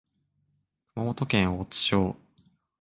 [0.95, 2.15] 熊本県大津町